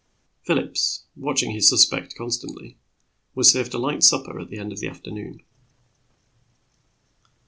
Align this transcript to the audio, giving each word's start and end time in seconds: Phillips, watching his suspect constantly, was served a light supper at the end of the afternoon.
Phillips, 0.41 1.03
watching 1.15 1.51
his 1.51 1.69
suspect 1.69 2.15
constantly, 2.15 2.75
was 3.35 3.51
served 3.51 3.71
a 3.75 3.77
light 3.77 4.01
supper 4.01 4.39
at 4.39 4.49
the 4.49 4.57
end 4.57 4.71
of 4.71 4.79
the 4.79 4.87
afternoon. 4.87 5.43